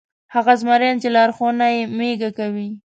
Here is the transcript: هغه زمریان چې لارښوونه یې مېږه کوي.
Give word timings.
هغه 0.33 0.53
زمریان 0.61 0.95
چې 1.01 1.07
لارښوونه 1.15 1.65
یې 1.75 1.81
مېږه 1.97 2.29
کوي. 2.37 2.67